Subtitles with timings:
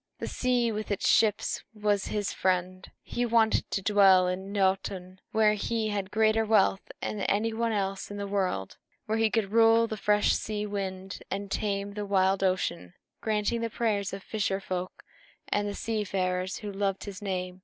[0.17, 5.19] The sea with its ships was his friend, and he wanted to dwell in Noatûn,
[5.31, 9.51] where he had greater wealth than any one else in the world, where he could
[9.51, 14.59] rule the fresh sea wind and tame the wild ocean, granting the prayers of fisher
[14.59, 15.03] folk
[15.49, 17.59] and the seafarers, who loved his name.